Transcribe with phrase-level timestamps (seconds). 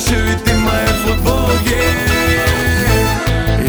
[0.00, 0.14] що
[0.44, 0.88] ты моя
[1.66, 2.40] yeah.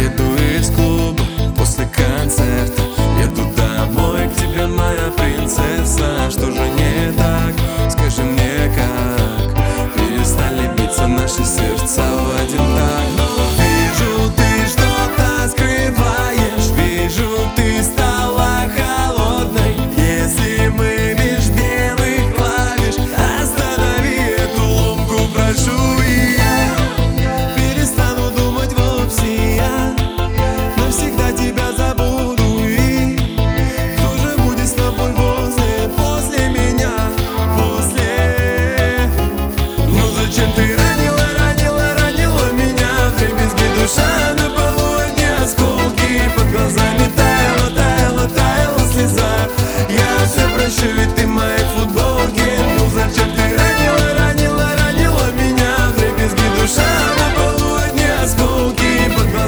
[0.05, 0.23] Еду
[0.59, 1.23] из клуба
[1.57, 2.81] после концерта
[3.19, 6.50] Еду домой к тебе, моя принцесса Что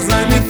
[0.03, 0.42] Yazlar